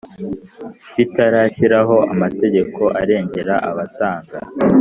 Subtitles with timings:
[0.95, 4.37] bitarashyiraho amategeko arengera abatanga